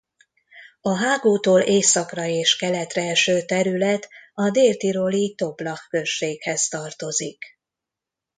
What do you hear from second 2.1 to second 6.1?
és keletre eső terület a dél-tiroli Toblach